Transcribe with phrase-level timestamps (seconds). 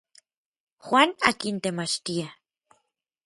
[0.85, 2.27] Juan akin temachtia.